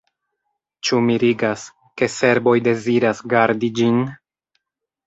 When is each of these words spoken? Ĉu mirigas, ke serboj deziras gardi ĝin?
Ĉu 0.87 1.01
mirigas, 1.09 1.67
ke 2.03 2.09
serboj 2.15 2.55
deziras 2.71 3.25
gardi 3.37 3.73
ĝin? 3.83 4.07